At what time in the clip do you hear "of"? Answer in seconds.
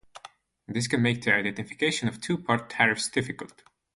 2.07-2.19